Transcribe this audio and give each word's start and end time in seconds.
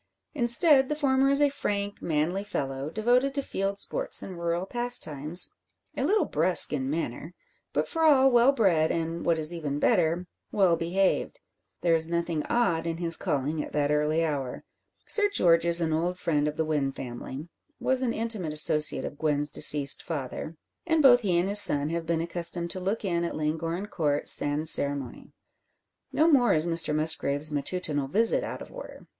Instead, 0.33 0.89
the 0.89 0.95
former 0.95 1.29
is 1.29 1.43
a 1.43 1.49
frank, 1.49 2.01
manly 2.01 2.43
fellow, 2.43 2.89
devoted 2.89 3.35
to 3.35 3.43
field 3.43 3.77
sports 3.77 4.23
and 4.23 4.39
rural 4.39 4.65
pastimes, 4.65 5.51
a 5.95 6.03
little 6.03 6.25
brusque 6.25 6.73
in 6.73 6.89
manner, 6.89 7.35
but 7.71 7.87
for 7.87 8.01
all 8.01 8.31
well 8.31 8.51
bred, 8.51 8.91
and, 8.91 9.23
what 9.27 9.37
is 9.37 9.53
even 9.53 9.77
better, 9.77 10.25
well 10.51 10.75
behaved. 10.75 11.39
There 11.81 11.93
is 11.93 12.07
nothing 12.07 12.43
odd 12.47 12.87
in 12.87 12.97
his 12.97 13.15
calling 13.15 13.63
at 13.63 13.73
that 13.73 13.91
early 13.91 14.25
hour. 14.25 14.63
Sir 15.05 15.29
George 15.29 15.67
is 15.67 15.79
an 15.79 15.93
old 15.93 16.17
friend 16.17 16.47
of 16.47 16.57
the 16.57 16.65
Wynn 16.65 16.91
family 16.91 17.47
was 17.79 18.01
an 18.01 18.11
intimate 18.11 18.53
associate 18.53 19.05
of 19.05 19.19
Gwen's 19.19 19.51
deceased 19.51 20.01
father 20.01 20.55
and 20.87 21.03
both 21.03 21.21
he 21.21 21.37
and 21.37 21.47
his 21.47 21.61
son 21.61 21.89
have 21.91 22.07
been 22.07 22.21
accustomed 22.21 22.71
to 22.71 22.79
look 22.79 23.05
in 23.05 23.23
at 23.23 23.35
Llangorren 23.35 23.85
Court 23.85 24.27
sans 24.27 24.67
ceremonie. 24.71 25.31
No 26.11 26.27
more 26.27 26.55
is 26.55 26.65
Mr 26.65 26.95
Musgrave's 26.95 27.51
matutinal 27.51 28.07
visit 28.07 28.43
out 28.43 28.63
of 28.63 28.71
order. 28.71 29.05